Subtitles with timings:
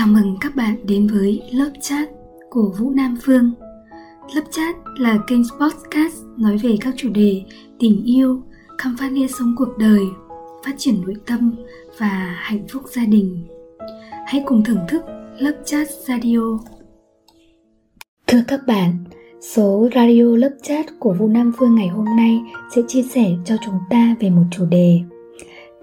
[0.00, 2.08] Chào mừng các bạn đến với lớp chat
[2.50, 3.52] của Vũ Nam Phương.
[4.34, 7.42] Lớp chat là kênh podcast nói về các chủ đề
[7.78, 8.42] tình yêu,
[8.78, 10.00] khám phá nghĩa sống cuộc đời,
[10.64, 11.54] phát triển nội tâm
[11.98, 13.46] và hạnh phúc gia đình.
[14.26, 15.02] Hãy cùng thưởng thức
[15.38, 16.58] lớp chat radio.
[18.26, 19.04] Thưa các bạn,
[19.40, 22.40] số radio lớp chat của Vũ Nam Phương ngày hôm nay
[22.74, 25.00] sẽ chia sẻ cho chúng ta về một chủ đề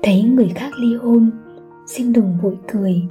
[0.04, 1.32] Thấy người khác ly hôn,
[1.88, 3.02] xin đừng vội cười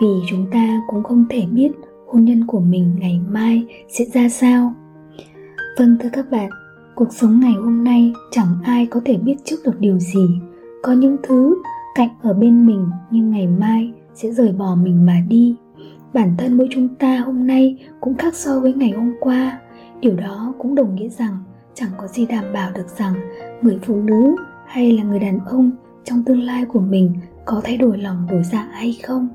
[0.00, 1.70] vì chúng ta cũng không thể biết
[2.06, 4.74] hôn nhân của mình ngày mai sẽ ra sao.
[5.78, 6.50] Vâng thưa các bạn,
[6.94, 10.40] cuộc sống ngày hôm nay chẳng ai có thể biết trước được điều gì.
[10.82, 11.62] Có những thứ
[11.94, 15.56] cạnh ở bên mình nhưng ngày mai sẽ rời bỏ mình mà đi.
[16.14, 19.58] Bản thân mỗi chúng ta hôm nay cũng khác so với ngày hôm qua.
[20.00, 21.36] Điều đó cũng đồng nghĩa rằng
[21.74, 23.14] chẳng có gì đảm bảo được rằng
[23.62, 24.36] người phụ nữ
[24.66, 25.70] hay là người đàn ông
[26.04, 27.14] trong tương lai của mình
[27.44, 29.28] có thay đổi lòng đổi dạ hay không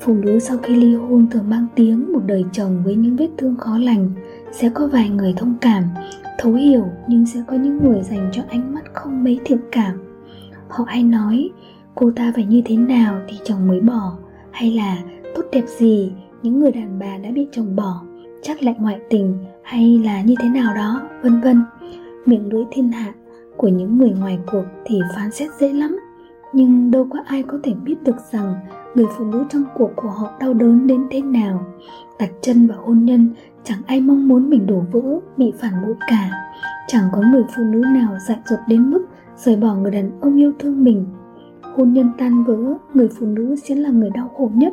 [0.00, 3.28] phụ nữ sau khi ly hôn thường mang tiếng một đời chồng với những vết
[3.36, 4.10] thương khó lành,
[4.52, 5.84] sẽ có vài người thông cảm,
[6.38, 9.98] thấu hiểu nhưng sẽ có những người dành cho ánh mắt không mấy thiện cảm.
[10.68, 11.50] Họ hay nói,
[11.94, 14.12] cô ta phải như thế nào thì chồng mới bỏ?
[14.50, 14.98] Hay là
[15.34, 18.02] tốt đẹp gì, những người đàn bà đã bị chồng bỏ?
[18.42, 21.02] Chắc lại ngoại tình, hay là như thế nào đó?
[21.22, 21.62] vân vân.
[22.26, 23.12] Miệng lưỡi thiên hạ
[23.56, 25.97] của những người ngoài cuộc thì phán xét dễ lắm
[26.52, 28.54] nhưng đâu có ai có thể biết được rằng
[28.94, 31.66] người phụ nữ trong cuộc của họ đau đớn đến thế nào.
[32.18, 33.28] Đặt chân vào hôn nhân,
[33.64, 36.30] chẳng ai mong muốn mình đổ vỡ, bị phản bội cả.
[36.86, 40.36] Chẳng có người phụ nữ nào dại dột đến mức rời bỏ người đàn ông
[40.36, 41.06] yêu thương mình.
[41.76, 44.72] Hôn nhân tan vỡ, người phụ nữ sẽ là người đau khổ nhất,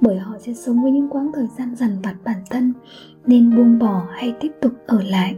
[0.00, 2.72] bởi họ sẽ sống với những quãng thời gian dằn vặt bản thân,
[3.26, 5.36] nên buông bỏ hay tiếp tục ở lại.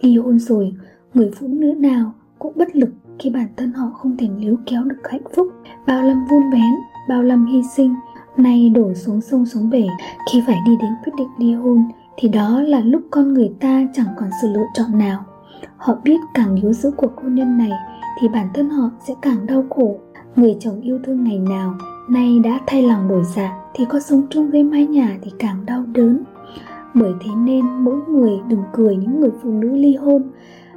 [0.00, 0.72] Ly hôn rồi,
[1.14, 4.84] người phụ nữ nào cũng bất lực khi bản thân họ không thể níu kéo
[4.84, 5.48] được hạnh phúc.
[5.86, 6.74] Bao lầm vun vén,
[7.08, 7.94] bao lầm hy sinh,
[8.36, 9.86] nay đổ xuống sông xuống bể,
[10.32, 11.84] khi phải đi đến quyết định ly hôn,
[12.16, 15.24] thì đó là lúc con người ta chẳng còn sự lựa chọn nào.
[15.76, 17.70] Họ biết càng níu giữ cuộc hôn nhân này,
[18.20, 19.98] thì bản thân họ sẽ càng đau khổ.
[20.36, 21.74] Người chồng yêu thương ngày nào,
[22.08, 25.66] nay đã thay lòng đổi dạ thì có sống chung với mái nhà thì càng
[25.66, 26.22] đau đớn.
[26.94, 30.22] Bởi thế nên mỗi người đừng cười những người phụ nữ ly hôn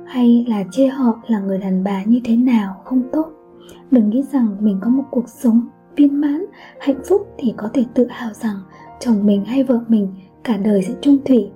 [0.05, 3.31] hay là chê họ là người đàn bà như thế nào không tốt?
[3.91, 6.45] Đừng nghĩ rằng mình có một cuộc sống viên mãn,
[6.79, 8.55] hạnh phúc thì có thể tự hào rằng
[8.99, 11.49] chồng mình hay vợ mình cả đời sẽ trung thủy.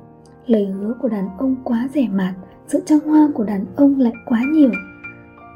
[0.45, 2.33] Lời hứa của đàn ông quá rẻ mạt
[2.67, 4.69] sự trăng hoa của đàn ông lại quá nhiều.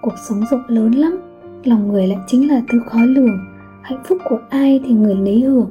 [0.02, 1.22] Cuộc sống rộng lớn lắm,
[1.64, 3.38] lòng người lại chính là thứ khó lường.
[3.82, 5.70] Hạnh phúc của ai thì người lấy hưởng.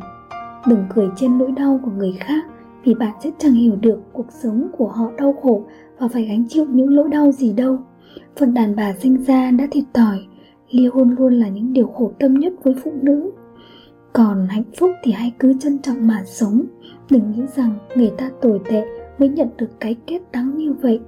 [0.67, 2.45] Đừng cười trên nỗi đau của người khác
[2.85, 5.65] vì bạn sẽ chẳng hiểu được cuộc sống của họ đau khổ
[5.99, 7.79] và phải gánh chịu những nỗi đau gì đâu.
[8.37, 10.19] Phần đàn bà sinh ra đã thiệt thòi,
[10.71, 13.31] ly hôn luôn là những điều khổ tâm nhất với phụ nữ.
[14.13, 16.63] Còn hạnh phúc thì hãy cứ trân trọng mà sống.
[17.11, 18.85] Đừng nghĩ rằng người ta tồi tệ
[19.19, 21.01] mới nhận được cái kết đắng như vậy.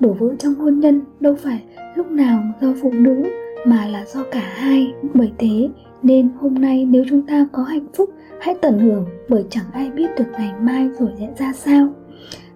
[0.00, 1.64] Đổ vỡ trong hôn nhân đâu phải
[1.96, 3.22] lúc nào do phụ nữ
[3.66, 5.68] mà là do cả hai, bởi thế
[6.02, 8.10] nên hôm nay nếu chúng ta có hạnh phúc
[8.40, 11.88] hãy tận hưởng bởi chẳng ai biết được ngày mai rồi sẽ ra sao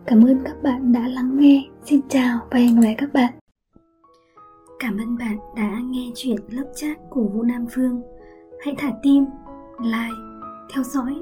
[0.06, 3.32] cảm ơn các bạn đã lắng nghe xin chào và hẹn gặp lại các bạn
[4.82, 8.02] Cảm ơn bạn đã nghe chuyện lớp chat của Vũ Nam Phương.
[8.64, 9.24] Hãy thả tim,
[9.80, 10.16] like,
[10.74, 11.14] theo dõi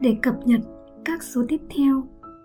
[0.00, 0.60] để cập nhật
[1.04, 2.02] các số tiếp theo.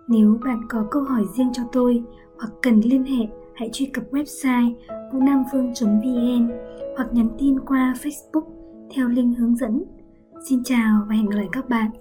[0.08, 2.04] Nếu bạn có câu hỏi riêng cho tôi
[2.38, 4.74] hoặc cần liên hệ, hãy truy cập website
[5.14, 6.50] vũ-nam-phương.vn
[6.98, 8.57] hoặc nhắn tin qua Facebook
[8.96, 9.84] theo linh hướng dẫn.
[10.50, 11.92] Xin chào và hẹn gặp lại các bạn.